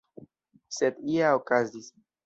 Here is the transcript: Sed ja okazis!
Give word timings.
Sed 0.79 0.99
ja 1.19 1.37
okazis! 1.43 1.95